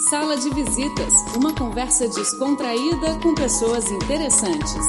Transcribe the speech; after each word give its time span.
Sala 0.00 0.38
de 0.38 0.48
Visitas, 0.54 1.12
uma 1.36 1.54
conversa 1.54 2.08
descontraída 2.08 3.20
com 3.22 3.34
pessoas 3.34 3.90
interessantes. 3.90 4.86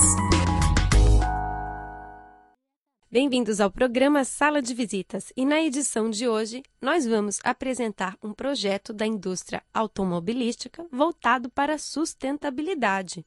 Bem-vindos 3.11 3.59
ao 3.59 3.69
programa 3.69 4.24
Sala 4.24 4.61
de 4.61 4.74
Visitas 4.74 5.33
e 5.35 5.45
na 5.45 5.61
edição 5.61 6.09
de 6.09 6.25
hoje 6.25 6.63
nós 6.81 7.05
vamos 7.05 7.39
apresentar 7.43 8.18
um 8.23 8.31
projeto 8.31 8.93
da 8.93 9.05
indústria 9.05 9.61
automobilística 9.73 10.86
voltado 10.89 11.49
para 11.49 11.73
a 11.73 11.79
sustentabilidade. 11.79 13.25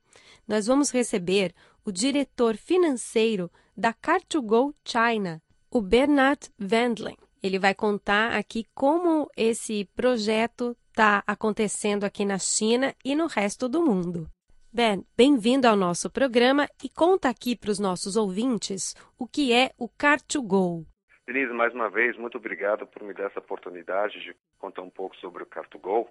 Nós 0.49 0.67
vamos 0.67 0.91
receber 0.91 1.55
o 1.85 1.93
diretor 1.93 2.57
financeiro 2.57 3.51
da 3.77 3.93
Car2Go 3.93 4.75
China, 4.83 5.43
o 5.71 5.83
Bernard 5.83 6.49
Wendling. 6.59 7.19
Ele 7.47 7.61
vai 7.61 7.77
contar 7.77 8.33
aqui 8.33 8.67
como 8.75 9.31
esse 9.37 9.85
projeto 9.95 10.77
está 10.89 11.23
acontecendo 11.25 12.03
aqui 12.03 12.25
na 12.25 12.39
China 12.39 12.93
e 13.05 13.15
no 13.15 13.29
resto 13.29 13.69
do 13.69 13.81
mundo. 13.81 14.27
Ben, 14.73 15.07
bem-vindo 15.17 15.69
ao 15.69 15.77
nosso 15.77 16.11
programa 16.11 16.67
e 16.83 16.89
conta 16.89 17.29
aqui 17.29 17.55
para 17.55 17.71
os 17.71 17.79
nossos 17.79 18.17
ouvintes 18.17 18.97
o 19.17 19.29
que 19.29 19.53
é 19.53 19.71
o 19.79 19.89
Car2Go. 19.89 20.85
Denise, 21.25 21.53
mais 21.53 21.73
uma 21.73 21.89
vez, 21.89 22.17
muito 22.17 22.37
obrigado 22.37 22.85
por 22.85 23.05
me 23.05 23.15
dar 23.15 23.27
essa 23.27 23.39
oportunidade 23.39 24.21
de 24.21 24.35
contar 24.59 24.83
um 24.83 24.91
pouco 24.91 25.15
sobre 25.19 25.45
o 25.45 25.47
Car2Go. 25.47 26.09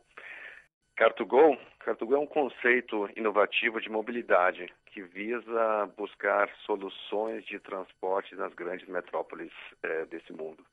Car2Go, 0.98 1.59
Car2Go 1.85 2.15
é 2.15 2.20
um 2.20 2.26
conceito 2.26 3.09
inovativo 3.17 3.81
de 3.81 3.90
mobilidade 3.90 4.73
que 4.85 5.02
visa 5.02 5.91
buscar 5.98 6.49
soluções 6.65 7.45
de 7.45 7.59
transporte 7.59 8.34
nas 8.35 8.54
grandes 8.54 8.88
metrópoles 8.88 9.52
eh, 9.84 10.05
desse 10.05 10.31
mundo. 10.31 10.65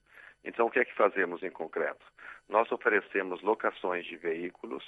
Então, 0.44 0.66
o 0.66 0.70
que 0.70 0.80
é 0.80 0.84
que 0.84 0.94
fazemos 0.94 1.42
em 1.42 1.50
concreto? 1.50 2.04
Nós 2.48 2.70
oferecemos 2.72 3.40
locações 3.42 4.04
de 4.06 4.16
veículos 4.16 4.84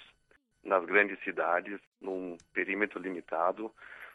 nas 0.63 0.85
grandes 0.85 1.19
cidades, 1.23 1.81
num 2.01 2.37
perímetro 2.53 3.01
limitado, 3.01 3.73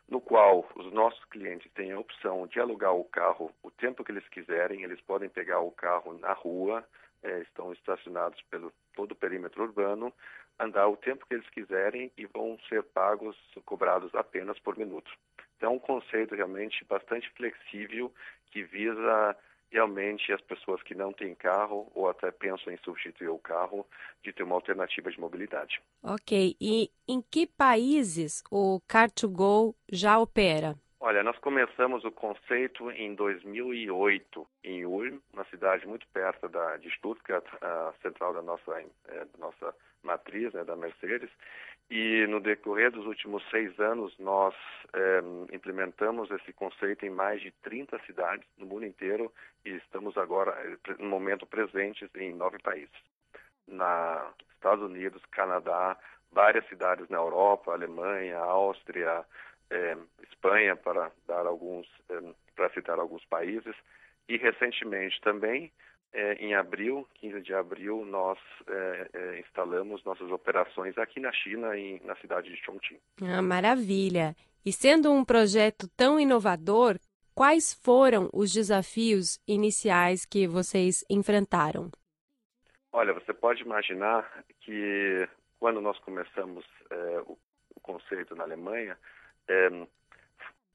no 0.09 0.20
qual 0.20 0.68
os 0.76 0.92
nossos 0.92 1.23
clientes 1.26 1.72
têm 1.73 1.92
a 1.92 2.00
opção 2.00 2.48
de 2.48 2.59
alugar 2.59 2.94
o 2.94 3.06
carro 3.06 3.52
o 3.62 3.70
tempo 3.70 4.04
que 4.04 4.12
eles 4.12 4.28
quiserem, 4.30 4.84
eles 4.84 5.00
podem 5.02 5.30
pegar 5.30 5.59
o 5.59 5.72
carro 5.72 6.18
na 6.18 6.34
rua, 6.34 6.84
é, 7.22 7.40
estão 7.42 7.72
estacionados 7.74 8.42
pelo 8.50 8.74
todo 8.96 9.12
o 9.12 9.16
perímetro 9.16 9.64
urbano, 9.64 10.12
andar 10.59 10.88
o 10.88 10.98
tempo 10.98 11.26
que 11.28 11.36
eles 11.36 11.50
quiserem 11.50 12.12
e 12.18 12.26
vão 12.26 12.58
ser 12.68 12.84
pagos, 12.84 13.38
cobrados 13.66 14.14
apenas 14.16 14.58
por 14.59 14.78
minuto. 14.78 15.12
Então, 15.58 15.74
é 15.74 15.76
um 15.76 15.80
conceito 15.80 16.36
realmente 16.36 16.84
bastante 16.86 17.30
flexível 17.31 18.12
que 18.52 18.64
visa 18.64 19.38
realmente 19.72 20.31
as 20.31 20.42
pessoas 20.42 20.81
que 20.84 20.95
não 20.95 21.14
têm 21.14 21.36
carro 21.36 21.92
ou 21.94 22.09
até 22.09 22.31
pensam 22.31 22.73
em 22.73 22.78
substituir 22.78 23.30
o 23.30 23.38
carro 23.38 23.86
de 24.23 24.34
ter 24.34 24.44
uma 24.44 24.56
alternativa 24.56 25.12
de 25.12 25.20
mobilidade. 25.20 25.81
Ok. 26.03 26.56
E 26.59 26.92
em 27.08 27.22
que 27.22 27.45
países 27.45 28.44
o 28.52 28.81
Car2Go 28.88 29.75
já 29.92 30.20
opera? 30.20 30.75
Olha, 31.02 31.23
nós 31.23 31.38
começamos 31.39 32.03
o 32.03 32.11
conceito 32.11 32.92
em 32.92 33.16
2008 33.16 34.45
em 34.66 34.86
Ulm, 34.86 35.17
uma 35.33 35.45
cidade 35.45 35.88
muito 35.88 36.06
perto 36.09 36.50
da, 36.50 36.75
de 36.75 36.91
Stuttgart, 36.91 37.45
a 37.61 37.94
central 38.02 38.33
da 38.33 38.41
nossa, 38.41 38.81
é, 39.08 39.19
da 39.19 39.38
nossa 39.38 39.73
matriz, 40.03 40.52
né, 40.52 40.66
da 40.66 40.75
Mercedes. 40.75 41.30
E 41.89 42.28
no 42.28 42.41
decorrer 42.41 42.91
dos 42.91 43.06
últimos 43.06 43.41
seis 43.50 43.80
anos, 43.80 44.14
nós 44.19 44.53
é, 44.94 45.22
implementamos 45.56 46.30
esse 46.31 46.52
conceito 46.52 47.06
em 47.06 47.09
mais 47.09 47.41
de 47.41 47.52
30 47.63 47.97
cidades 48.06 48.45
no 48.58 48.66
mundo 48.66 48.86
inteiro 48.86 49.31
e 49.66 49.69
estamos 49.69 50.17
agora, 50.17 50.53
no 51.00 51.08
momento, 51.08 51.45
presentes 51.45 52.09
em 52.13 52.34
nove 52.34 52.59
países. 52.59 52.91
Na 53.66 54.34
Estados 54.53 54.84
Unidos, 54.84 55.23
Canadá, 55.31 55.97
várias 56.30 56.67
cidades 56.67 57.08
na 57.08 57.17
Europa, 57.17 57.72
Alemanha, 57.72 58.38
Áustria, 58.38 59.25
é, 59.72 59.98
Espanha, 60.23 60.75
para 60.75 61.12
dar 61.28 61.45
alguns, 61.45 61.88
é, 62.09 62.20
para 62.56 62.69
citar 62.72 63.00
alguns 63.00 63.24
países, 63.25 63.75
e 64.28 64.38
recentemente 64.38 65.19
também, 65.22 65.72
é, 66.13 66.34
em 66.35 66.56
abril, 66.56 67.07
15 67.16 67.41
de 67.41 67.53
abril, 67.53 68.06
nós 68.06 68.40
é, 68.68 69.09
é, 69.13 69.40
instalamos 69.40 70.03
nossas 70.03 70.31
operações 70.31 70.97
aqui 70.97 71.19
na 71.19 71.31
China, 71.31 71.78
em, 71.78 72.02
na 72.03 72.16
cidade 72.18 72.50
de 72.50 72.57
Chongqing. 72.63 73.00
Ah, 73.22 73.41
maravilha! 73.41 74.35
E 74.66 74.72
sendo 74.72 75.12
um 75.12 75.24
projeto 75.24 75.88
tão 75.96 76.19
inovador, 76.19 76.97
quais 77.36 77.74
foram 77.74 78.30
os 78.34 78.51
desafios 78.51 79.40
iniciais 79.47 80.25
que 80.25 80.47
vocês 80.47 81.06
enfrentaram? 81.09 81.90
Olha, 82.91 83.13
você 83.13 83.34
pode 83.34 83.62
imaginar 83.62 84.44
que 84.62 85.28
quando 85.59 85.80
nós 85.80 85.97
começamos 86.00 86.66
é, 86.90 87.22
o, 87.28 87.38
o 87.75 87.80
conceito 87.81 88.36
na 88.36 88.44
Alemanha, 88.44 88.97
é, 89.50 89.88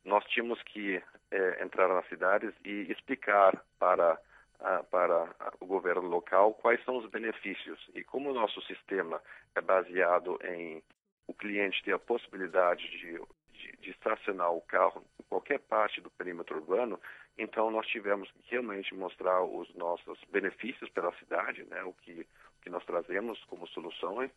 nós 0.05 0.25
tínhamos 0.27 0.63
que 0.65 1.03
é, 1.31 1.63
entrar 1.63 1.89
nas 1.89 2.07
cidades 2.09 2.53
e 2.65 2.93
explicar 2.93 3.65
para 3.79 4.21
a, 4.61 4.83
para 4.85 5.35
o 5.61 5.67
governo 5.67 6.09
local 6.09 6.55
quais 6.55 6.83
são 6.85 6.99
os 6.99 7.09
benefícios. 7.11 7.79
E 7.95 8.03
como 8.05 8.31
o 8.31 8.35
nosso 8.35 8.61
sistema 8.63 9.21
é 9.55 9.61
baseado 9.61 10.39
em 10.45 10.83
o 11.27 11.33
cliente 11.33 11.83
ter 11.83 11.93
a 11.93 11.99
possibilidade 11.99 12.83
de, 12.91 13.19
de, 13.53 13.77
de 13.79 13.91
estacionar 13.91 14.53
o 14.53 14.61
carro 14.61 15.03
em 15.19 15.23
qualquer 15.25 15.59
parte 15.61 16.01
do 16.01 16.11
perímetro 16.11 16.57
urbano, 16.57 17.01
então 17.39 17.71
nós 17.71 17.87
tivemos 17.87 18.31
que 18.33 18.51
realmente 18.51 18.95
mostrar 18.95 19.43
os 19.43 19.73
nossos 19.75 20.19
benefícios 20.31 20.91
pela 20.91 21.13
cidade, 21.15 21.65
né, 21.65 21.83
o 21.83 21.95
que, 21.95 22.13
o 22.59 22.63
que 22.63 22.69
nós 22.69 22.85
trazemos 22.85 23.43
como 23.45 23.67
soluções 23.69 24.31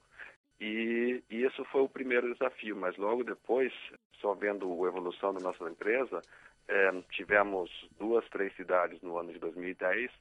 e, 0.60 1.24
e 1.30 1.44
isso 1.44 1.64
foi 1.66 1.82
o 1.82 1.90
primeiro 1.90 2.32
desafio, 2.34 2.76
mas 2.76 2.98
logo 2.98 3.24
depois, 3.24 3.72
só 4.20 4.34
vendo 4.34 4.66
a 4.84 4.88
evolução 4.88 5.34
da 5.34 5.40
nossa 5.40 5.70
empresa, 5.70 6.22
é, 6.68 6.92
tivemos 7.12 7.70
duas, 7.98 8.28
três 8.30 8.56
cidades 8.56 9.02
no 9.02 9.18
ano 9.18 9.32
de 9.32 9.40
2010 9.40 10.12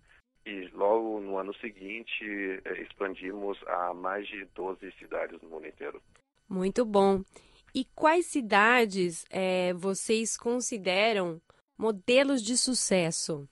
e 0.44 0.68
logo 0.74 1.20
no 1.20 1.38
ano 1.38 1.54
seguinte 1.56 2.24
é, 2.64 2.80
expandimos 2.82 3.58
a 3.66 3.92
mais 3.94 4.26
de 4.28 4.44
12 4.54 4.92
cidades 4.92 5.40
no 5.42 5.48
mundo 5.48 5.66
inteiro. 5.66 6.00
Muito 6.48 6.84
bom. 6.84 7.22
E 7.74 7.84
quais 7.94 8.26
cidades 8.26 9.24
é, 9.30 9.72
vocês 9.74 10.36
consideram 10.36 11.40
modelos 11.76 12.42
de 12.42 12.56
sucesso? 12.56 13.48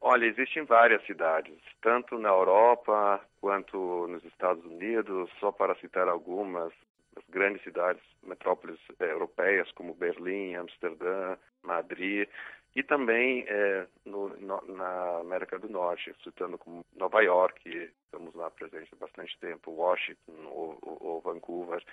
Olha, 0.00 0.26
existem 0.26 0.64
várias 0.64 1.02
cidades, 1.06 1.58
tanto 1.80 2.18
na 2.18 2.28
Europa 2.28 3.24
quanto 3.44 4.06
nos 4.08 4.24
Estados 4.24 4.64
Unidos, 4.64 5.30
só 5.38 5.52
para 5.52 5.74
citar 5.74 6.08
algumas, 6.08 6.72
as 7.14 7.24
grandes 7.28 7.62
cidades, 7.62 8.02
metrópoles 8.22 8.80
eh, 8.98 9.04
europeias 9.04 9.70
como 9.72 9.92
Berlim, 9.92 10.54
Amsterdã, 10.54 11.36
Madrid, 11.62 12.26
e 12.74 12.82
também 12.82 13.44
eh, 13.46 13.86
no, 14.06 14.30
no, 14.38 14.62
na 14.74 15.18
América 15.18 15.58
do 15.58 15.68
Norte, 15.68 16.14
citando 16.24 16.56
como 16.56 16.86
Nova 16.96 17.20
York, 17.20 17.92
estamos 18.06 18.34
lá 18.34 18.50
presentes 18.50 18.88
há 18.94 18.96
bastante 18.96 19.38
tempo, 19.38 19.72
Washington 19.72 20.46
ou, 20.46 20.78
ou, 20.80 20.98
ou 21.02 21.20
Vancouver, 21.20 21.84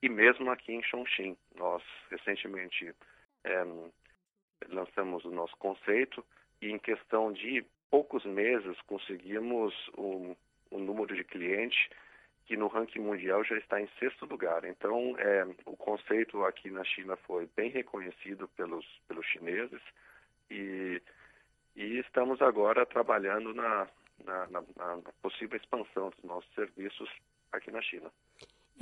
e 0.00 0.08
mesmo 0.08 0.48
aqui 0.48 0.74
em 0.74 0.82
Chongqing. 0.84 1.36
Nós 1.56 1.82
recentemente 2.08 2.94
eh, 3.42 3.66
lançamos 4.68 5.24
o 5.24 5.30
nosso 5.32 5.56
conceito, 5.56 6.24
e 6.62 6.70
em 6.70 6.78
questão 6.78 7.32
de 7.32 7.66
poucos 7.90 8.24
meses 8.24 8.80
conseguimos 8.82 9.74
um, 9.98 10.36
um 10.70 10.78
número 10.78 11.14
de 11.14 11.24
clientes 11.24 11.88
que 12.46 12.56
no 12.56 12.66
ranking 12.66 12.98
mundial 12.98 13.44
já 13.44 13.56
está 13.58 13.80
em 13.80 13.88
sexto 13.98 14.26
lugar. 14.26 14.64
Então, 14.64 15.14
é, 15.18 15.46
o 15.66 15.76
conceito 15.76 16.44
aqui 16.44 16.70
na 16.70 16.82
China 16.82 17.16
foi 17.18 17.48
bem 17.54 17.70
reconhecido 17.70 18.48
pelos, 18.56 18.84
pelos 19.06 19.24
chineses 19.26 19.80
e, 20.50 21.00
e 21.76 21.98
estamos 21.98 22.42
agora 22.42 22.84
trabalhando 22.84 23.54
na, 23.54 23.88
na, 24.24 24.46
na, 24.50 24.60
na 24.76 25.02
possível 25.22 25.56
expansão 25.56 26.10
dos 26.10 26.24
nossos 26.24 26.52
serviços 26.54 27.08
aqui 27.52 27.70
na 27.70 27.80
China. 27.82 28.10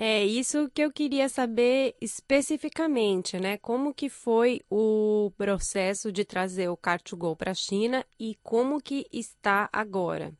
É 0.01 0.25
isso 0.25 0.71
que 0.71 0.81
eu 0.81 0.93
queria 0.93 1.29
saber 1.29 1.97
especificamente, 2.01 3.37
né? 3.39 3.59
Como 3.59 3.93
que 3.93 4.09
foi 4.09 4.61
o 4.71 5.33
processo 5.37 6.13
de 6.13 6.25
trazer 6.25 6.69
o 6.69 6.77
Car2Go 6.77 7.37
para 7.37 7.51
a 7.51 7.55
China 7.55 8.07
e 8.19 8.37
como 8.43 8.81
que 8.81 9.07
está 9.13 9.69
agora? 9.73 10.33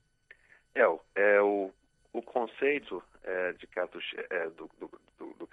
É, 0.81 1.37
é 1.37 1.41
o, 1.43 1.71
o 2.13 2.23
conceito 2.23 3.03
é, 3.25 3.53
de 3.53 3.67
car, 3.67 3.89
é, 4.31 4.49
do, 4.51 4.71
do, 4.79 4.91
do, 5.19 5.35
do, 5.35 5.49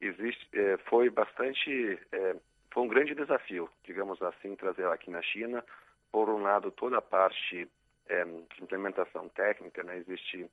existe, 0.00 0.48
é, 0.52 0.76
foi 0.88 1.10
bastante, 1.10 1.98
é, 2.12 2.36
foi 2.72 2.82
um 2.82 2.88
grande 2.88 3.14
desafio, 3.14 3.68
digamos 3.84 4.20
assim, 4.22 4.54
trazer 4.56 4.86
aqui 4.86 5.10
na 5.10 5.22
China. 5.22 5.64
Por 6.10 6.28
um 6.28 6.42
lado, 6.42 6.70
toda 6.70 6.98
a 6.98 7.02
parte 7.02 7.68
é, 8.08 8.24
de 8.24 8.62
implementação 8.62 9.28
técnica, 9.30 9.82
né? 9.82 9.96
Existe 9.98 10.48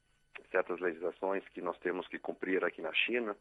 certas 0.50 0.80
legislações 0.80 1.48
que 1.50 1.62
nós 1.62 1.78
temos 1.80 2.08
que 2.08 2.18
cumprir 2.18 2.64
aqui 2.64 2.82
na 2.82 2.94
China. 2.94 3.36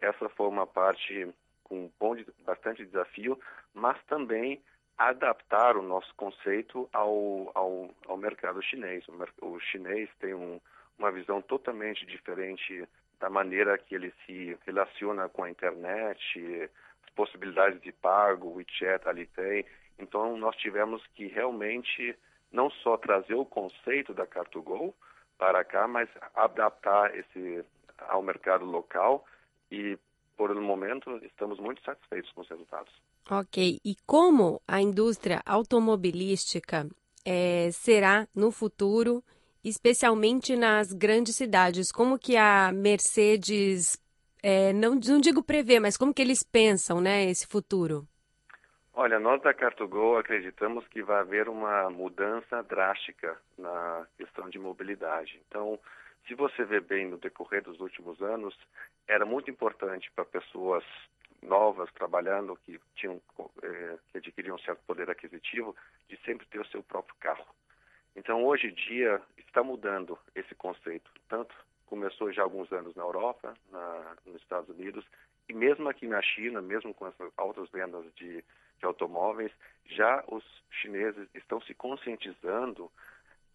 Essa 0.00 0.28
foi 0.30 0.48
uma 0.48 0.66
parte 0.66 1.28
com 1.64 1.90
bom, 1.98 2.16
bastante 2.44 2.84
desafio, 2.84 3.38
mas 3.74 4.02
também 4.04 4.62
adaptar 4.98 5.76
o 5.76 5.82
nosso 5.82 6.12
conceito 6.16 6.88
ao, 6.92 7.52
ao, 7.54 7.90
ao 8.08 8.16
mercado 8.16 8.60
chinês. 8.60 9.06
O, 9.08 9.46
o 9.46 9.60
chinês 9.60 10.10
tem 10.18 10.34
um, 10.34 10.60
uma 10.98 11.12
visão 11.12 11.40
totalmente 11.40 12.04
diferente 12.04 12.86
da 13.20 13.30
maneira 13.30 13.78
que 13.78 13.94
ele 13.94 14.12
se 14.26 14.58
relaciona 14.66 15.28
com 15.28 15.44
a 15.44 15.50
internet, 15.50 16.70
as 17.04 17.10
possibilidades 17.14 17.80
de 17.80 17.92
pago, 17.92 18.54
WeChat, 18.54 19.08
Alipay. 19.08 19.64
Então, 19.98 20.36
nós 20.36 20.56
tivemos 20.56 21.04
que 21.14 21.26
realmente 21.26 22.16
não 22.50 22.70
só 22.70 22.96
trazer 22.96 23.34
o 23.34 23.44
conceito 23.44 24.12
da 24.12 24.26
Car2Go 24.26 24.92
para 25.36 25.64
cá, 25.64 25.86
mas 25.86 26.08
adaptar 26.34 27.16
esse 27.16 27.64
ao 28.08 28.22
mercado 28.22 28.64
local 28.64 29.24
e, 29.70 29.98
por 30.36 30.50
um 30.50 30.62
momento, 30.62 31.16
estamos 31.24 31.58
muito 31.58 31.82
satisfeitos 31.82 32.30
com 32.32 32.42
os 32.42 32.48
resultados. 32.48 32.92
Ok. 33.30 33.78
E 33.84 33.94
como 34.06 34.60
a 34.66 34.80
indústria 34.80 35.42
automobilística 35.44 36.88
é, 37.26 37.70
será 37.72 38.26
no 38.34 38.50
futuro, 38.50 39.22
especialmente 39.62 40.56
nas 40.56 40.92
grandes 40.92 41.36
cidades? 41.36 41.92
Como 41.92 42.18
que 42.18 42.36
a 42.36 42.72
Mercedes, 42.72 44.00
é, 44.42 44.72
não, 44.72 44.94
não 44.94 45.20
digo 45.20 45.42
prever, 45.42 45.78
mas 45.78 45.96
como 45.96 46.14
que 46.14 46.22
eles 46.22 46.42
pensam 46.42 47.00
né, 47.02 47.24
esse 47.26 47.46
futuro? 47.46 48.08
Olha, 48.94 49.20
nós 49.20 49.40
da 49.42 49.54
Car2Go 49.54 50.18
acreditamos 50.18 50.88
que 50.88 51.02
vai 51.02 51.20
haver 51.20 51.48
uma 51.48 51.88
mudança 51.90 52.62
drástica 52.62 53.36
na 53.56 54.06
questão 54.16 54.48
de 54.48 54.58
mobilidade. 54.58 55.40
Então, 55.46 55.78
se 56.26 56.34
você 56.34 56.64
vê 56.64 56.80
bem 56.80 57.08
no 57.08 57.18
decorrer 57.18 57.62
dos 57.62 57.78
últimos 57.78 58.20
anos, 58.20 58.58
era 59.06 59.24
muito 59.24 59.50
importante 59.50 60.10
para 60.16 60.24
pessoas 60.24 60.82
novas 61.42 61.90
trabalhando 61.92 62.56
que 62.64 62.80
tinham 62.94 63.20
eh, 63.62 63.98
que 64.10 64.18
adquiriam 64.18 64.56
um 64.56 64.60
certo 64.60 64.80
poder 64.86 65.10
aquisitivo 65.10 65.74
de 66.08 66.16
sempre 66.24 66.46
ter 66.46 66.60
o 66.60 66.66
seu 66.66 66.82
próprio 66.82 67.14
carro. 67.20 67.46
Então 68.16 68.44
hoje 68.44 68.68
em 68.68 68.74
dia 68.74 69.20
está 69.36 69.62
mudando 69.62 70.18
esse 70.34 70.54
conceito. 70.54 71.10
Tanto 71.28 71.54
começou 71.86 72.32
já 72.32 72.42
há 72.42 72.44
alguns 72.44 72.70
anos 72.72 72.94
na 72.94 73.02
Europa, 73.02 73.56
na, 73.70 74.16
nos 74.26 74.36
Estados 74.42 74.68
Unidos 74.68 75.04
e 75.48 75.54
mesmo 75.54 75.88
aqui 75.88 76.06
na 76.06 76.20
China, 76.20 76.60
mesmo 76.60 76.92
com 76.92 77.06
as 77.06 77.14
altas 77.36 77.70
vendas 77.70 78.04
de, 78.14 78.44
de 78.78 78.84
automóveis, 78.84 79.50
já 79.86 80.22
os 80.28 80.44
chineses 80.70 81.26
estão 81.34 81.60
se 81.62 81.72
conscientizando 81.74 82.90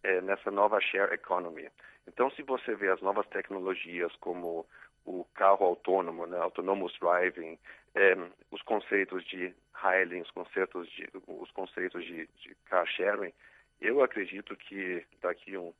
eh, 0.02 0.20
nessa 0.20 0.50
nova 0.50 0.80
share 0.80 1.14
economy. 1.14 1.68
Então, 2.08 2.30
se 2.32 2.42
você 2.42 2.74
vê 2.74 2.90
as 2.90 3.00
novas 3.00 3.26
tecnologias 3.28 4.14
como 4.16 4.66
o 5.04 5.24
carro 5.34 5.64
autônomo, 5.66 6.26
né, 6.26 6.38
autonomous 6.38 6.92
driving, 6.98 7.58
é, 7.94 8.16
os 8.50 8.62
conceitos 8.62 9.24
de 9.24 9.54
hailing, 9.74 10.22
os 10.22 10.30
conceitos 10.30 10.88
de, 10.90 11.08
os 11.26 11.50
conceitos 11.50 12.04
de, 12.04 12.26
de 12.26 12.54
car 12.66 12.86
sharing, 12.86 13.32
eu 13.80 14.02
acredito 14.02 14.56
que 14.56 15.04
daqui 15.20 15.56
uns 15.56 15.74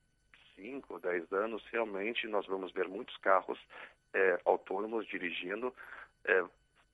5 0.57 0.95
ou 0.95 1.01
10 1.01 1.33
anos, 1.33 1.65
realmente 1.73 2.27
nós 2.27 2.47
vamos 2.47 2.73
ver 2.73 2.89
muitos 2.89 3.17
carros 3.19 3.59
é, 4.13 4.41
autônomos 4.45 5.07
dirigindo, 5.07 5.75
é, 6.25 6.45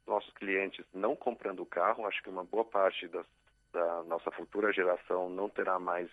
nossos 0.06 0.32
clientes 0.34 0.84
não 0.94 1.14
comprando 1.14 1.60
o 1.60 1.66
carro, 1.66 2.06
acho 2.06 2.22
que 2.22 2.30
uma 2.30 2.44
boa 2.44 2.64
parte 2.64 3.06
das, 3.08 3.26
da 3.72 4.02
nossa 4.04 4.30
futura 4.30 4.72
geração 4.72 5.28
não 5.28 5.48
terá 5.48 5.78
mais 5.78 6.10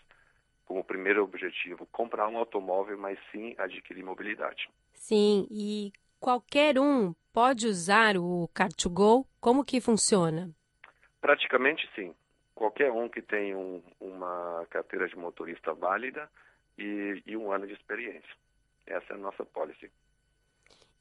como 0.65 0.83
primeiro 0.83 1.23
objetivo 1.23 1.85
comprar 1.87 2.27
um 2.27 2.37
automóvel, 2.37 2.97
mas 2.97 3.17
sim 3.31 3.55
adquirir 3.57 4.03
mobilidade. 4.03 4.69
Sim, 4.93 5.47
e 5.49 5.93
qualquer 6.19 6.79
um 6.79 7.13
pode 7.33 7.67
usar 7.67 8.17
o 8.17 8.49
Car2Go? 8.53 9.25
Como 9.39 9.63
que 9.63 9.79
funciona? 9.79 10.49
Praticamente 11.21 11.89
sim. 11.95 12.13
Qualquer 12.55 12.91
um 12.91 13.07
que 13.07 13.21
tenha 13.21 13.57
um, 13.57 13.81
uma 13.99 14.65
carteira 14.69 15.07
de 15.07 15.15
motorista 15.15 15.73
válida 15.73 16.29
e, 16.77 17.21
e, 17.25 17.37
um 17.37 17.51
ano 17.51 17.67
de 17.67 17.73
experiência. 17.73 18.35
Essa 18.85 19.13
é 19.13 19.15
a 19.15 19.19
nossa 19.19 19.45
policy. 19.45 19.91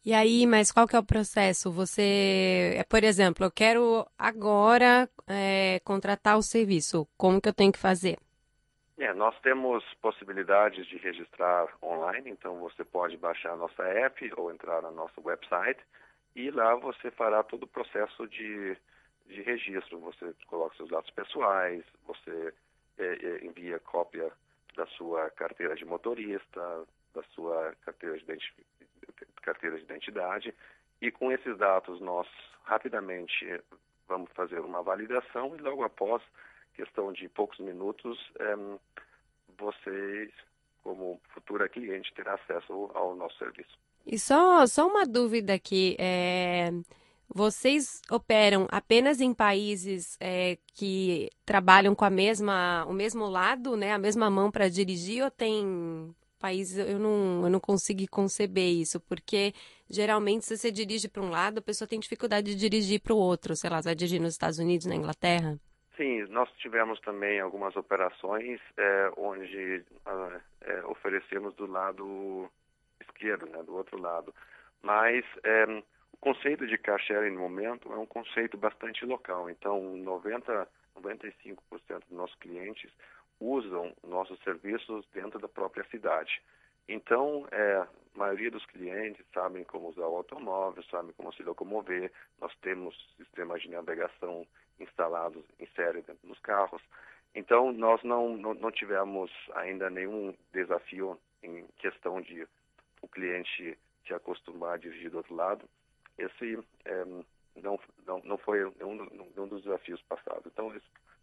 E 0.04 0.12
aí, 0.12 0.46
mas 0.46 0.70
qual 0.70 0.86
que 0.86 0.94
é 0.94 0.98
o 0.98 1.04
processo? 1.04 1.72
Você, 1.72 2.74
é, 2.76 2.84
por 2.84 3.02
exemplo, 3.02 3.44
eu 3.44 3.50
quero 3.50 4.06
agora 4.18 5.08
é, 5.26 5.80
contratar 5.84 6.38
o 6.38 6.42
serviço. 6.42 7.08
Como 7.16 7.40
que 7.40 7.48
eu 7.48 7.54
tenho 7.54 7.72
que 7.72 7.78
fazer? 7.78 8.18
É, 8.98 9.12
nós 9.12 9.38
temos 9.40 9.84
possibilidades 10.00 10.86
de 10.86 10.96
registrar 10.96 11.68
online, 11.82 12.30
então 12.30 12.58
você 12.60 12.82
pode 12.82 13.16
baixar 13.18 13.52
a 13.52 13.56
nossa 13.56 13.82
app 13.82 14.32
ou 14.36 14.50
entrar 14.50 14.80
no 14.80 14.90
nosso 14.90 15.20
website 15.22 15.80
e 16.34 16.50
lá 16.50 16.74
você 16.76 17.10
fará 17.10 17.42
todo 17.42 17.64
o 17.64 17.68
processo 17.68 18.26
de, 18.26 18.76
de 19.26 19.42
registro. 19.42 20.00
Você 20.00 20.34
coloca 20.46 20.76
seus 20.76 20.88
dados 20.88 21.10
pessoais, 21.10 21.84
você 22.06 22.54
é, 22.98 23.04
é, 23.04 23.44
envia 23.44 23.78
cópia 23.80 24.32
da 24.74 24.86
sua 24.86 25.28
carteira 25.30 25.74
de 25.74 25.84
motorista, 25.84 26.84
da 27.14 27.22
sua 27.34 27.74
carteira 27.84 28.18
de, 28.18 28.24
carteira 29.42 29.76
de 29.76 29.84
identidade 29.84 30.54
e 31.02 31.10
com 31.10 31.30
esses 31.30 31.56
dados 31.58 32.00
nós 32.00 32.26
rapidamente 32.64 33.60
vamos 34.08 34.30
fazer 34.32 34.60
uma 34.60 34.82
validação 34.82 35.54
e 35.54 35.58
logo 35.60 35.84
após 35.84 36.22
questão 36.76 37.12
de 37.12 37.28
poucos 37.28 37.58
minutos, 37.58 38.18
é, 38.38 38.54
vocês, 39.58 40.30
como 40.82 41.20
futura 41.32 41.68
cliente, 41.68 42.12
terá 42.14 42.34
acesso 42.34 42.90
ao 42.94 43.16
nosso 43.16 43.36
serviço. 43.38 43.76
E 44.06 44.18
só, 44.18 44.66
só 44.66 44.86
uma 44.86 45.04
dúvida 45.04 45.54
aqui. 45.54 45.96
É, 45.98 46.70
vocês 47.28 48.00
operam 48.10 48.68
apenas 48.70 49.20
em 49.20 49.34
países 49.34 50.16
é, 50.20 50.58
que 50.74 51.28
trabalham 51.44 51.94
com 51.94 52.04
a 52.04 52.10
mesma, 52.10 52.84
o 52.86 52.92
mesmo 52.92 53.26
lado, 53.26 53.76
né, 53.76 53.92
a 53.92 53.98
mesma 53.98 54.30
mão 54.30 54.50
para 54.50 54.68
dirigir, 54.68 55.24
ou 55.24 55.30
tem 55.30 56.14
países 56.38 56.78
eu 56.86 56.98
não, 56.98 57.42
eu 57.44 57.50
não 57.50 57.58
consigo 57.58 58.06
conceber 58.08 58.70
isso, 58.70 59.00
porque 59.00 59.52
geralmente 59.88 60.44
se 60.44 60.56
você 60.56 60.70
dirige 60.70 61.08
para 61.08 61.22
um 61.22 61.30
lado, 61.30 61.58
a 61.58 61.62
pessoa 61.62 61.88
tem 61.88 61.98
dificuldade 61.98 62.54
de 62.54 62.56
dirigir 62.56 63.00
para 63.00 63.14
o 63.14 63.18
outro, 63.18 63.56
sei 63.56 63.70
lá, 63.70 63.80
vai 63.80 63.94
dirigir 63.94 64.20
nos 64.20 64.34
Estados 64.34 64.58
Unidos, 64.58 64.86
na 64.86 64.94
Inglaterra? 64.94 65.58
Sim, 65.96 66.24
nós 66.28 66.50
tivemos 66.58 67.00
também 67.00 67.40
algumas 67.40 67.74
operações 67.74 68.60
é, 68.76 69.10
onde 69.16 69.82
uh, 70.06 70.40
é, 70.60 70.84
oferecemos 70.84 71.54
do 71.54 71.66
lado 71.66 72.50
esquerdo, 73.00 73.46
né, 73.46 73.62
do 73.62 73.74
outro 73.74 73.98
lado. 73.98 74.34
Mas 74.82 75.24
é, 75.42 75.64
o 76.12 76.16
conceito 76.18 76.66
de 76.66 76.76
car 76.76 77.00
sharing 77.00 77.30
no 77.30 77.40
momento 77.40 77.90
é 77.92 77.96
um 77.96 78.04
conceito 78.04 78.58
bastante 78.58 79.06
local. 79.06 79.48
Então, 79.48 79.96
90, 79.96 80.68
95% 81.00 81.56
dos 82.08 82.10
nossos 82.10 82.36
clientes 82.36 82.92
usam 83.40 83.94
nossos 84.06 84.38
serviços 84.42 85.06
dentro 85.14 85.38
da 85.38 85.48
própria 85.48 85.84
cidade. 85.84 86.42
Então, 86.88 87.48
é, 87.50 87.76
a 87.76 87.88
maioria 88.14 88.50
dos 88.50 88.64
clientes 88.66 89.24
sabem 89.32 89.64
como 89.64 89.88
usar 89.88 90.06
o 90.06 90.16
automóvel, 90.16 90.82
sabem 90.84 91.12
como 91.14 91.32
se 91.32 91.42
locomover. 91.42 92.12
Nós 92.38 92.54
temos 92.60 92.94
sistemas 93.16 93.62
de 93.62 93.70
navegação 93.70 94.46
instalados 94.78 95.44
em 95.58 95.66
série 95.74 96.02
dentro 96.02 96.26
dos 96.26 96.38
carros. 96.40 96.82
Então, 97.34 97.72
nós 97.72 98.02
não, 98.02 98.36
não, 98.36 98.54
não 98.54 98.70
tivemos 98.70 99.30
ainda 99.54 99.90
nenhum 99.90 100.34
desafio 100.52 101.18
em 101.42 101.66
questão 101.78 102.20
de 102.20 102.46
o 103.02 103.08
cliente 103.08 103.78
se 104.06 104.14
acostumar 104.14 104.74
a 104.74 104.78
dirigir 104.78 105.10
do 105.10 105.18
outro 105.18 105.34
lado. 105.34 105.68
Esse 106.16 106.58
é, 106.84 107.04
não, 107.56 107.78
não, 108.06 108.20
não 108.24 108.38
foi 108.38 108.64
um, 108.64 109.08
um 109.36 109.48
dos 109.48 109.62
desafios 109.62 110.00
passados. 110.02 110.46
Então, 110.46 110.72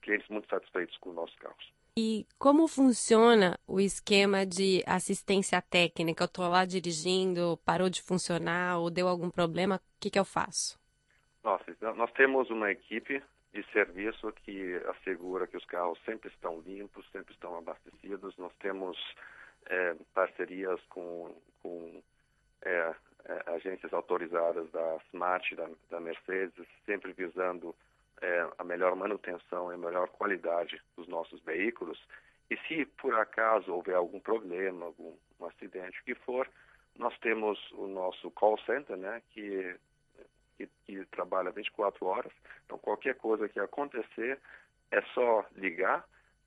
clientes 0.02 0.28
muito 0.30 0.48
satisfeitos 0.50 0.98
com 0.98 1.10
os 1.10 1.16
nossos 1.16 1.36
carros. 1.38 1.74
E 1.96 2.26
como 2.40 2.68
funciona 2.68 3.58
o 3.68 3.80
esquema 3.80 4.46
de 4.46 4.84
assistência 4.86 5.62
técnica? 5.62 6.24
Eu 6.24 6.26
estou 6.26 6.48
lá 6.48 6.66
dirigindo, 6.66 7.60
parou 7.64 7.90
de 7.90 8.02
funcionar 8.02 8.80
ou 8.80 8.90
deu 8.90 9.08
algum 9.08 9.30
problema, 9.30 9.76
o 9.76 9.80
que, 10.00 10.10
que 10.10 10.20
eu 10.20 10.26
faço? 10.26 10.80
Nossa, 11.44 11.66
nós 11.96 12.12
temos 12.14 12.50
uma 12.50 12.72
equipe 12.72 13.22
de 13.54 13.64
serviço 13.72 14.32
que 14.44 14.76
assegura 14.90 15.48
que 15.48 15.58
os 15.58 15.66
carros 15.66 16.00
sempre 16.06 16.30
estão 16.30 16.60
limpos, 16.62 17.06
sempre 17.12 17.34
estão 17.34 17.56
abastecidos. 17.58 18.36
Nós 18.38 18.52
temos 18.60 18.98
é, 19.68 19.96
parcerias 20.14 20.82
com, 20.90 21.36
com 21.62 22.02
é, 22.64 22.96
é, 23.26 23.44
agências 23.54 23.94
autorizadas 23.94 24.70
da 24.72 24.98
Smart, 25.14 25.56
da, 25.56 25.70
da 25.92 26.00
Mercedes, 26.00 26.68
sempre 26.86 27.14
visando 27.14 27.76
é, 28.22 28.50
a 28.58 28.64
melhor 28.64 28.96
manutenção 28.96 29.72
e 29.72 29.76
a 29.76 29.78
melhor 29.78 30.10
qualidade 30.10 30.82
dos 30.98 31.08
nossos 31.08 31.42
veículos. 31.44 32.02
E 32.50 32.58
se 32.68 32.86
por 32.86 33.14
acaso 33.16 33.72
houver 33.72 33.96
algum 33.96 34.20
problema, 34.20 34.86
algum 34.86 35.16
um 35.40 35.46
acidente, 35.46 36.04
que 36.04 36.16
for, 36.16 36.50
nós 36.98 37.18
temos 37.20 37.60
o 37.74 37.88
nosso 37.88 38.32
call 38.32 38.58
center, 38.60 38.96
né, 38.98 39.22
que 39.32 39.76
que, 40.58 40.70
que 40.86 41.06
trabalha 41.08 41.52
24 41.52 42.06
horas. 42.06 42.32
Então, 42.66 42.78
qualquer 42.78 43.16
coisa 43.16 43.48
que 43.50 43.60
acontecer, 43.60 44.40
é 44.92 45.02
só 45.14 45.46
ligar 45.56 46.06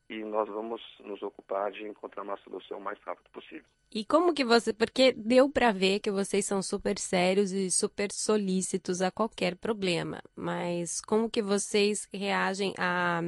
e 0.08 0.22
nós 0.24 0.48
vamos 0.48 0.80
nos 1.00 1.20
ocupar 1.22 1.72
de 1.72 1.82
encontrar 1.82 2.22
uma 2.22 2.36
solução 2.38 2.78
o 2.78 2.80
mais 2.80 2.98
rápido 3.00 3.28
possível. 3.30 3.64
E 3.92 4.04
como 4.04 4.32
que 4.32 4.44
você, 4.44 4.72
porque 4.72 5.12
deu 5.12 5.50
para 5.50 5.72
ver 5.72 6.00
que 6.00 6.10
vocês 6.10 6.44
são 6.46 6.62
super 6.62 6.98
sérios 6.98 7.50
e 7.52 7.70
super 7.70 8.12
solícitos 8.12 9.02
a 9.02 9.10
qualquer 9.10 9.56
problema, 9.56 10.22
mas 10.34 11.00
como 11.00 11.30
que 11.30 11.42
vocês 11.42 12.08
reagem 12.12 12.72
a 12.78 13.20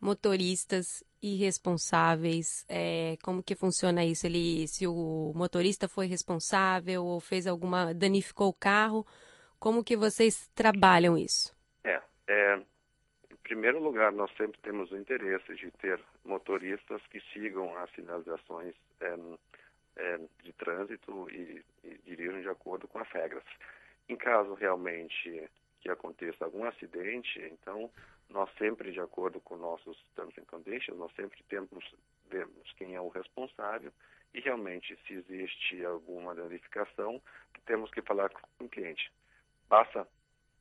motoristas 0.00 1.04
irresponsáveis? 1.22 2.64
É, 2.68 3.16
como 3.22 3.42
que 3.42 3.54
funciona 3.54 4.04
isso? 4.04 4.26
Ele, 4.26 4.66
se 4.66 4.86
o 4.86 5.32
motorista 5.34 5.88
foi 5.88 6.06
responsável 6.06 7.04
ou 7.04 7.20
fez 7.20 7.46
alguma 7.46 7.94
danificou 7.94 8.48
o 8.48 8.54
carro, 8.54 9.06
como 9.58 9.84
que 9.84 9.96
vocês 9.96 10.48
trabalham 10.54 11.16
isso? 11.16 11.54
É, 11.84 12.00
é 12.28 12.56
em 13.30 13.36
primeiro 13.42 13.80
lugar, 13.80 14.12
nós 14.12 14.30
sempre 14.36 14.60
temos 14.60 14.90
o 14.90 14.96
interesse 14.96 15.54
de 15.54 15.70
ter 15.72 16.00
motoristas 16.24 17.00
que 17.08 17.20
sigam 17.32 17.76
as 17.78 17.90
sinalizações 17.92 18.74
é, 19.00 19.16
é, 19.96 20.20
de 20.42 20.52
trânsito 20.54 21.28
e, 21.30 21.64
e 21.84 21.98
dirijam 22.04 22.40
de 22.40 22.48
acordo 22.48 22.88
com 22.88 22.98
as 22.98 23.08
regras. 23.10 23.44
Em 24.08 24.16
caso 24.16 24.54
realmente 24.54 25.48
que 25.80 25.88
aconteça 25.88 26.44
algum 26.44 26.64
acidente, 26.64 27.40
então 27.52 27.90
nós 28.28 28.50
sempre, 28.58 28.90
de 28.90 29.00
acordo 29.00 29.40
com 29.40 29.56
nossos 29.56 29.96
terms 30.14 30.36
and 30.38 30.44
conditions, 30.46 30.98
nós 30.98 31.12
sempre 31.14 31.40
temos, 31.48 31.94
vemos 32.28 32.72
quem 32.76 32.94
é 32.94 33.00
o 33.00 33.08
responsável 33.08 33.92
e 34.34 34.40
realmente 34.40 34.98
se 35.06 35.14
existe 35.14 35.84
alguma 35.84 36.34
danificação, 36.34 37.22
temos 37.64 37.90
que 37.90 38.02
falar 38.02 38.30
com 38.30 38.64
o 38.64 38.68
cliente. 38.68 39.10
Basta 39.68 40.06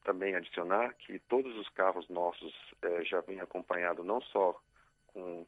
também 0.03 0.35
adicionar 0.35 0.93
que 0.95 1.19
todos 1.19 1.55
os 1.57 1.67
carros 1.69 2.07
nossos 2.09 2.53
eh, 2.81 3.03
já 3.05 3.21
vêm 3.21 3.39
acompanhado 3.39 4.03
não 4.03 4.21
só 4.21 4.59
com, 5.07 5.45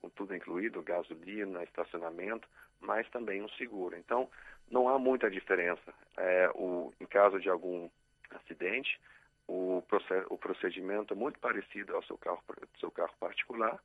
com 0.00 0.08
tudo 0.10 0.34
incluído, 0.34 0.82
gasolina, 0.82 1.64
estacionamento, 1.64 2.46
mas 2.80 3.08
também 3.10 3.42
um 3.42 3.48
seguro. 3.50 3.96
Então, 3.96 4.28
não 4.70 4.88
há 4.88 4.98
muita 4.98 5.30
diferença. 5.30 5.94
É, 6.16 6.50
o, 6.54 6.92
em 7.00 7.06
caso 7.06 7.40
de 7.40 7.48
algum 7.48 7.88
acidente, 8.30 9.00
o, 9.48 9.82
o 10.28 10.38
procedimento 10.38 11.14
é 11.14 11.16
muito 11.16 11.38
parecido 11.38 11.94
ao 11.96 12.02
seu 12.02 12.18
carro, 12.18 12.42
seu 12.78 12.90
carro 12.90 13.14
particular, 13.18 13.80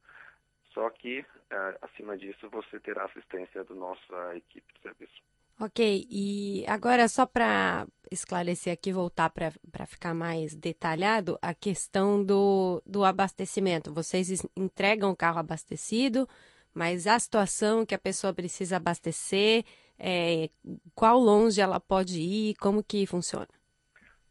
só 0.73 0.89
que, 0.89 1.25
é, 1.49 1.77
acima 1.81 2.17
disso, 2.17 2.49
você 2.49 2.79
terá 2.79 3.05
assistência 3.05 3.63
da 3.63 3.75
nossa 3.75 4.35
equipe 4.35 4.73
de 4.73 4.81
serviço. 4.81 5.21
Ok, 5.59 6.07
e 6.09 6.65
agora 6.67 7.07
só 7.07 7.25
para 7.25 7.85
esclarecer 8.11 8.73
aqui, 8.73 8.91
voltar 8.91 9.29
para 9.29 9.85
ficar 9.85 10.13
mais 10.13 10.53
detalhado, 10.53 11.39
a 11.41 11.53
questão 11.53 12.23
do, 12.23 12.81
do 12.85 13.03
abastecimento. 13.03 13.93
Vocês 13.93 14.45
entregam 14.55 15.11
o 15.11 15.15
carro 15.15 15.39
abastecido, 15.39 16.27
mas 16.73 17.07
a 17.07 17.17
situação 17.17 17.85
que 17.85 17.95
a 17.95 17.99
pessoa 17.99 18.33
precisa 18.33 18.77
abastecer, 18.77 19.63
é, 19.97 20.49
qual 20.93 21.17
longe 21.17 21.61
ela 21.61 21.79
pode 21.79 22.19
ir, 22.19 22.55
como 22.55 22.83
que 22.83 23.05
funciona? 23.05 23.47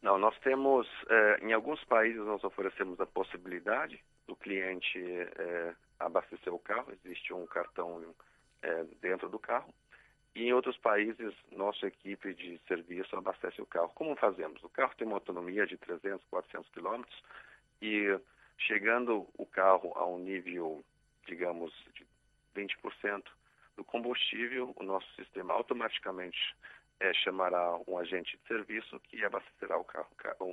Não, 0.03 0.17
nós 0.19 0.37
temos, 0.39 0.87
eh, 1.11 1.39
em 1.43 1.53
alguns 1.53 1.85
países 1.85 2.21
nós 2.25 2.43
oferecemos 2.43 2.99
a 3.01 3.07
possibilidade 3.07 4.03
do 4.27 4.35
cliente 4.35 4.99
eh, 4.99 5.75
abastecer 5.99 6.53
o 6.55 6.59
carro, 6.59 6.91
existe 7.05 7.35
um 7.35 7.47
cartão 7.47 8.03
eh, 8.63 8.85
dentro 9.03 9.29
do 9.29 9.39
carro, 9.39 9.73
e 10.35 10.45
em 10.45 10.53
outros 10.53 10.77
países 10.79 11.35
nossa 11.51 11.87
equipe 11.87 12.35
de 12.35 12.59
serviço 12.69 13.17
abastece 13.17 13.61
o 13.61 13.67
carro. 13.67 13.91
Como 13.95 14.15
fazemos? 14.17 14.63
O 14.63 14.69
carro 14.69 14.95
tem 14.97 15.07
uma 15.07 15.17
autonomia 15.17 15.67
de 15.67 15.77
300, 15.77 16.25
400 16.31 16.71
quilômetros 16.71 17.23
e 17.83 18.19
chegando 18.59 19.27
o 19.37 19.47
carro 19.47 19.93
a 19.97 20.07
um 20.07 20.19
nível, 20.19 20.85
digamos, 21.27 21.73
de 21.95 22.07
20% 22.55 23.23
do 23.77 23.85
combustível, 23.85 24.73
o 24.77 24.83
nosso 24.83 25.11
sistema 25.15 25.55
automaticamente 25.55 26.39
é, 27.01 27.15
chamará 27.15 27.79
um 27.89 27.99
agente 27.99 28.37
de 28.37 28.47
serviço 28.47 29.01
que 29.01 29.25
abastecerá 29.25 29.79
o 29.79 29.85
carro. 29.85 30.09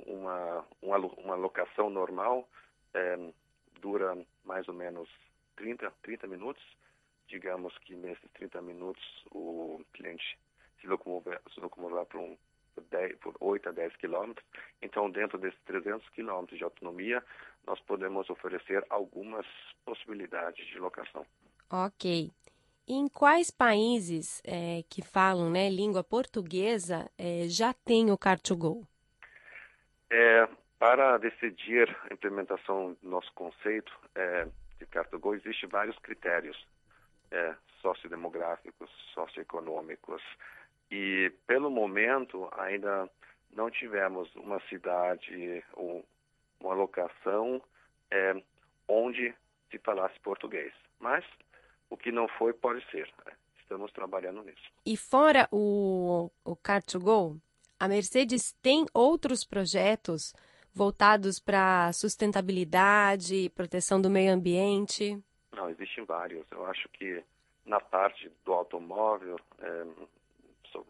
Uma, 0.06 0.64
uma, 0.80 0.98
uma 0.98 1.34
locação 1.34 1.90
normal 1.90 2.48
é, 2.94 3.18
dura 3.80 4.16
mais 4.44 4.66
ou 4.66 4.74
menos 4.74 5.08
30, 5.56 5.92
30 6.02 6.26
minutos. 6.26 6.62
Digamos 7.28 7.76
que 7.78 7.94
nesses 7.94 8.30
30 8.32 8.62
minutos 8.62 9.04
o 9.30 9.80
cliente 9.92 10.38
se 10.80 10.86
locomover, 10.86 11.40
se 11.52 11.60
locomoverá 11.60 12.04
por, 12.06 12.20
um, 12.20 12.36
por, 12.74 12.84
10, 12.84 13.16
por 13.18 13.34
8 13.40 13.68
a 13.68 13.72
10 13.72 13.96
quilômetros. 13.96 14.44
Então, 14.80 15.10
dentro 15.10 15.38
desses 15.38 15.60
300 15.66 16.08
quilômetros 16.10 16.58
de 16.58 16.64
autonomia, 16.64 17.22
nós 17.66 17.78
podemos 17.80 18.28
oferecer 18.30 18.84
algumas 18.88 19.46
possibilidades 19.84 20.66
de 20.66 20.78
locação. 20.78 21.24
Ok. 21.70 22.30
Em 22.86 23.06
quais 23.06 23.50
países 23.50 24.40
é, 24.46 24.82
que 24.88 25.02
falam 25.02 25.50
né, 25.50 25.68
língua 25.68 26.02
portuguesa 26.02 27.10
é, 27.18 27.46
já 27.46 27.74
tem 27.74 28.10
o 28.10 28.16
Car2Go? 28.16 28.86
É, 30.10 30.48
para 30.78 31.18
decidir 31.18 31.94
a 32.08 32.14
implementação 32.14 32.96
do 33.02 33.10
nosso 33.10 33.30
conceito 33.34 33.92
é, 34.14 34.46
de 34.78 34.86
Car2Go, 34.86 35.34
existem 35.34 35.68
vários 35.68 35.98
critérios 35.98 36.56
é, 37.30 37.54
sociodemográficos, 37.80 38.90
socioeconômicos. 39.14 40.22
E, 40.90 41.32
pelo 41.46 41.70
momento, 41.70 42.48
ainda 42.52 43.08
não 43.52 43.70
tivemos 43.70 44.34
uma 44.36 44.60
cidade 44.68 45.64
ou 45.74 46.04
uma 46.60 46.74
locação 46.74 47.62
é, 48.10 48.42
onde 48.86 49.34
se 49.70 49.78
falasse 49.78 50.18
português. 50.20 50.72
Mas 50.98 51.24
o 51.90 51.96
que 51.96 52.10
não 52.10 52.28
foi, 52.28 52.52
pode 52.52 52.84
ser. 52.90 53.06
Né? 53.26 53.32
Estamos 53.60 53.92
trabalhando 53.92 54.42
nisso. 54.42 54.72
E 54.84 54.96
fora 54.96 55.48
o, 55.52 56.30
o 56.44 56.56
Car2Go, 56.56 57.38
a 57.78 57.86
Mercedes 57.86 58.52
tem 58.62 58.86
outros 58.94 59.44
projetos 59.44 60.34
voltados 60.74 61.38
para 61.38 61.92
sustentabilidade, 61.92 63.50
proteção 63.54 64.00
do 64.00 64.08
meio 64.08 64.32
ambiente? 64.32 65.22
Não, 65.58 65.68
existem 65.68 66.04
vários. 66.04 66.46
Eu 66.52 66.64
acho 66.66 66.88
que 66.90 67.20
na 67.66 67.80
parte 67.80 68.30
do 68.44 68.52
automóvel, 68.52 69.40
é, 69.58 69.86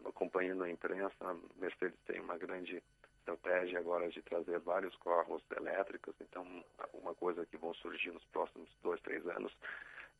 acompanhando 0.05 0.63
a 0.63 0.69
imprensa, 0.69 1.15
a 1.21 1.35
Mercedes 1.59 1.97
tem 2.05 2.21
uma 2.21 2.37
grande 2.37 2.83
estratégia 3.17 3.79
agora 3.79 4.07
de 4.09 4.21
trazer 4.21 4.59
vários 4.59 4.95
carros 4.97 5.41
elétricos, 5.57 6.13
então 6.21 6.45
uma 6.93 7.15
coisa 7.15 7.47
que 7.47 7.57
vão 7.57 7.73
surgir 7.73 8.11
nos 8.11 8.23
próximos 8.25 8.69
dois, 8.83 9.01
três 9.01 9.25
anos 9.27 9.51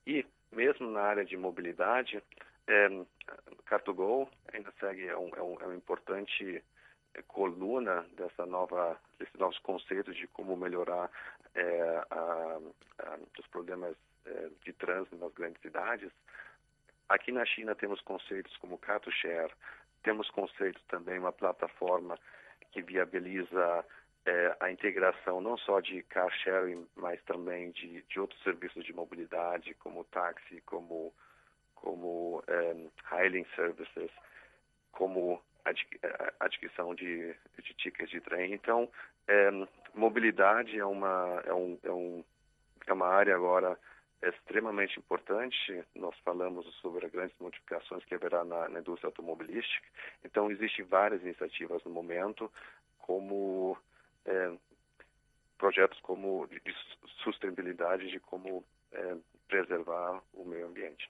e 0.08 0.25
mesmo 0.51 0.89
na 0.89 1.01
área 1.01 1.25
de 1.25 1.38
mobilidade, 1.38 2.22
é, 2.68 2.89
Car2Go 3.70 4.27
ainda 4.51 4.74
segue 4.79 5.08
é 5.08 5.18
um, 5.18 5.29
é 5.36 5.41
um, 5.41 5.72
é 5.72 5.75
importante 5.75 6.63
é, 7.13 7.22
coluna 7.24 8.03
dessa 8.18 8.46
nova 8.48 9.00
desses 9.20 9.34
novos 9.36 9.60
conceitos 9.60 10.15
de 10.15 10.27
como 10.27 10.56
melhorar 10.58 11.12
é, 11.53 12.03
a, 12.10 12.60
a, 13.00 13.20
os 13.39 13.48
problemas 13.48 13.96
é, 14.29 14.50
de 14.63 14.74
trânsito 14.74 15.15
nas 15.17 15.33
grandes 15.33 15.62
cidades. 15.62 16.12
Aqui 17.07 17.31
na 17.31 17.45
China 17.45 17.74
temos 17.75 18.00
conceitos 18.01 18.55
como 18.57 18.77
Car2Share, 18.77 19.51
temos 20.03 20.29
conceitos 20.29 20.81
também 20.88 21.19
uma 21.19 21.31
plataforma 21.31 22.17
que 22.71 22.81
viabiliza 22.81 23.86
é, 24.25 24.55
a 24.59 24.71
integração 24.71 25.41
não 25.41 25.57
só 25.57 25.79
de 25.79 26.03
car 26.03 26.31
sharing, 26.43 26.88
mas 26.95 27.21
também 27.24 27.71
de, 27.71 28.03
de 28.03 28.19
outros 28.19 28.41
serviços 28.43 28.86
de 28.86 28.93
mobilidade, 28.93 29.74
como 29.75 30.03
táxi, 30.05 30.62
como, 30.62 31.13
como 31.75 32.43
é, 32.48 32.75
hailing 33.12 33.45
services, 33.55 34.12
como 34.91 35.41
adquisição 36.39 36.95
de, 36.95 37.36
de 37.62 37.74
tickets 37.75 38.09
de 38.09 38.21
trem. 38.21 38.53
Então, 38.53 38.89
é, 39.27 39.50
mobilidade 39.93 40.77
é 40.77 40.86
uma, 40.86 41.41
é, 41.45 41.53
um, 41.53 41.79
é, 41.83 41.91
um, 41.91 42.24
é 42.88 42.93
uma 42.93 43.07
área 43.07 43.36
agora 43.36 43.77
extremamente 44.21 44.99
importante. 44.99 45.83
Nós 45.95 46.15
falamos 46.25 46.65
sobre 46.81 47.05
as 47.05 47.11
grandes 47.11 47.38
modificações 47.39 48.03
que 48.05 48.15
haverá 48.15 48.43
na, 48.43 48.67
na 48.67 48.79
indústria 48.79 49.07
automobilística. 49.07 49.88
Então, 50.25 50.51
existem 50.51 50.83
várias 50.85 51.21
iniciativas 51.21 51.83
no 51.83 51.91
momento, 51.91 52.51
como 52.99 53.77
é, 54.25 54.51
projetos 55.57 55.99
como 56.01 56.47
de 56.47 56.61
sustentabilidade, 57.23 58.09
de 58.09 58.19
como 58.19 58.63
é, 58.91 59.15
preservar 59.47 60.21
o 60.33 60.43
meio 60.43 60.67
ambiente. 60.67 61.09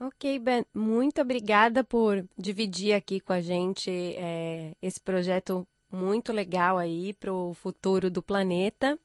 Ok, 0.00 0.38
Ben, 0.40 0.66
muito 0.74 1.20
obrigada 1.20 1.84
por 1.84 2.24
dividir 2.36 2.94
aqui 2.94 3.20
com 3.20 3.32
a 3.32 3.40
gente 3.40 3.90
é, 3.90 4.72
esse 4.82 5.00
projeto 5.00 5.66
muito 5.90 6.32
legal 6.32 6.76
aí 6.78 7.14
para 7.14 7.32
o 7.32 7.54
futuro 7.54 8.10
do 8.10 8.20
planeta. 8.20 8.98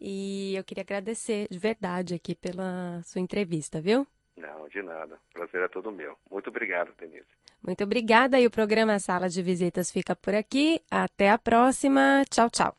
E 0.00 0.54
eu 0.56 0.64
queria 0.64 0.82
agradecer 0.82 1.46
de 1.50 1.58
verdade 1.58 2.14
aqui 2.14 2.34
pela 2.34 3.02
sua 3.04 3.20
entrevista, 3.20 3.80
viu? 3.80 4.06
Não, 4.36 4.68
de 4.68 4.82
nada. 4.82 5.18
Prazer 5.32 5.62
é 5.62 5.68
todo 5.68 5.90
meu. 5.90 6.16
Muito 6.30 6.50
obrigado, 6.50 6.92
Denise. 6.98 7.24
Muito 7.62 7.82
obrigada 7.82 8.38
e 8.38 8.46
o 8.46 8.50
programa 8.50 8.98
Sala 8.98 9.28
de 9.28 9.42
Visitas 9.42 9.90
fica 9.90 10.14
por 10.14 10.34
aqui. 10.34 10.80
Até 10.90 11.30
a 11.30 11.38
próxima. 11.38 12.22
Tchau, 12.30 12.50
tchau. 12.50 12.76